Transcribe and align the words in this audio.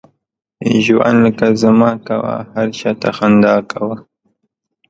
ژوند 0.83 1.17
لکه 1.25 1.47
زما 1.61 1.91
کوه، 2.07 2.35
هر 2.53 2.67
چاته 2.79 3.09
خندا 3.17 3.55
کوه. 3.71 3.95